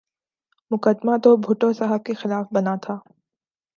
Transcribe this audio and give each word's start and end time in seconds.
مقدمہ 0.71 1.17
تو 1.23 1.35
بھٹو 1.37 1.71
صاحب 1.73 2.03
کے 2.05 2.13
خلاف 2.13 2.45
بنا 2.53 2.75
تھا۔ 2.83 2.95